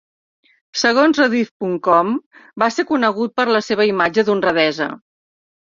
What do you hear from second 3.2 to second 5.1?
per la seva imatge d"honradesa.